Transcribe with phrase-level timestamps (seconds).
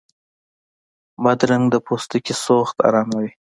[1.23, 3.31] بادرنګ د پوستکي سوخت اراموي.